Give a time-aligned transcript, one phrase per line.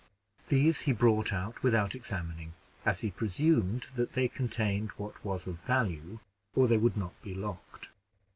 [0.47, 2.53] These he brought out without examining,
[2.87, 6.17] as he presumed that they contained what was of value,
[6.55, 7.89] or they would not be locked.